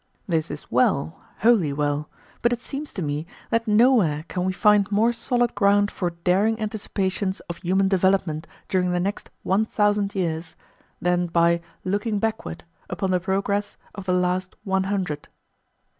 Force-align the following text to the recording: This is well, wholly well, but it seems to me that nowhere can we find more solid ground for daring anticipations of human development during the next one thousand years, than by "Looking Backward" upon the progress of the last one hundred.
This 0.27 0.49
is 0.49 0.71
well, 0.71 1.21
wholly 1.41 1.71
well, 1.71 2.09
but 2.41 2.51
it 2.51 2.59
seems 2.59 2.91
to 2.95 3.03
me 3.03 3.27
that 3.51 3.67
nowhere 3.67 4.25
can 4.27 4.45
we 4.45 4.51
find 4.51 4.91
more 4.91 5.13
solid 5.13 5.53
ground 5.53 5.91
for 5.91 6.09
daring 6.09 6.59
anticipations 6.59 7.39
of 7.41 7.57
human 7.57 7.87
development 7.87 8.47
during 8.67 8.93
the 8.93 8.99
next 8.99 9.29
one 9.43 9.63
thousand 9.63 10.15
years, 10.15 10.55
than 10.99 11.27
by 11.27 11.61
"Looking 11.85 12.17
Backward" 12.17 12.63
upon 12.89 13.11
the 13.11 13.19
progress 13.19 13.77
of 13.93 14.07
the 14.07 14.13
last 14.13 14.55
one 14.63 14.85
hundred. 14.85 15.27